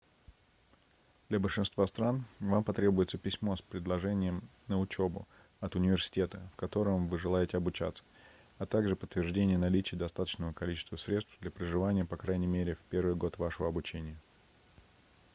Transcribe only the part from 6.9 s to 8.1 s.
вы желаете обучаться